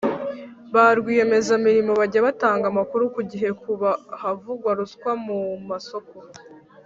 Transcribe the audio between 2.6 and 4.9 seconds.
amakuru ku gihe ku havugwa